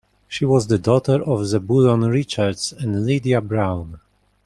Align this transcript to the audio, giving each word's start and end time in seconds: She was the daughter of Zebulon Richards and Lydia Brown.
She 0.27 0.45
was 0.45 0.65
the 0.65 0.79
daughter 0.79 1.21
of 1.21 1.45
Zebulon 1.45 2.01
Richards 2.07 2.73
and 2.73 3.05
Lydia 3.05 3.39
Brown. 3.39 3.99